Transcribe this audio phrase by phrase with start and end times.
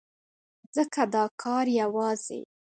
[0.75, 2.41] ځکه دا کار يوازې